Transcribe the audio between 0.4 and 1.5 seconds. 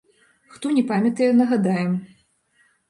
Хто не памятае,